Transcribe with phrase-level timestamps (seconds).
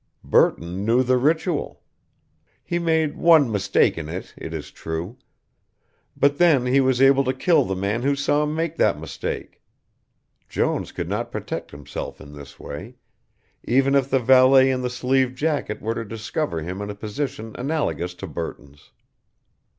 [0.23, 1.83] Burton knew the ritual.
[2.63, 5.19] He made one mistake in it it is true,
[6.17, 9.61] but then he was able to kill the man who saw him make that mistake.
[10.49, 12.95] Jones could not protect himself in this way,
[13.63, 17.55] even if the valet in the sleeved jacket were to discover him in a position
[17.55, 18.91] analogous to Burton's.